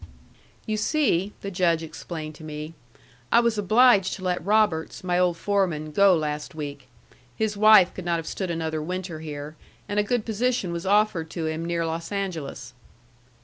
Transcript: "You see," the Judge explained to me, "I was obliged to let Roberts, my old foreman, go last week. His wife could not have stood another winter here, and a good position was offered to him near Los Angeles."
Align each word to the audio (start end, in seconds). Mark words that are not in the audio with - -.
"You 0.65 0.77
see," 0.77 1.31
the 1.41 1.51
Judge 1.51 1.83
explained 1.83 2.33
to 2.33 2.43
me, 2.43 2.73
"I 3.31 3.39
was 3.39 3.59
obliged 3.59 4.15
to 4.15 4.23
let 4.23 4.43
Roberts, 4.43 5.03
my 5.03 5.19
old 5.19 5.37
foreman, 5.37 5.91
go 5.91 6.15
last 6.15 6.55
week. 6.55 6.87
His 7.35 7.55
wife 7.55 7.93
could 7.93 8.05
not 8.05 8.15
have 8.15 8.25
stood 8.25 8.49
another 8.49 8.81
winter 8.81 9.19
here, 9.19 9.55
and 9.87 9.99
a 9.99 10.03
good 10.03 10.25
position 10.25 10.71
was 10.71 10.87
offered 10.87 11.29
to 11.29 11.45
him 11.45 11.63
near 11.63 11.85
Los 11.85 12.11
Angeles." 12.11 12.73